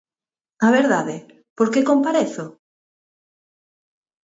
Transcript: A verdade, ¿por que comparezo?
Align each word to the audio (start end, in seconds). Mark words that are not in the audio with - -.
A 0.65 0.69
verdade, 0.77 1.15
¿por 1.57 1.67
que 1.73 1.87
comparezo? 1.91 2.45